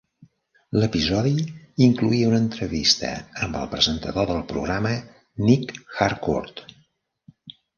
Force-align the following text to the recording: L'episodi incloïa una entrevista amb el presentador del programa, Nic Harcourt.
L'episodi 0.83 1.33
incloïa 1.87 2.31
una 2.31 2.39
entrevista 2.45 3.11
amb 3.47 3.59
el 3.61 3.69
presentador 3.75 4.27
del 4.33 4.43
programa, 4.55 4.97
Nic 5.51 5.77
Harcourt. 6.07 6.65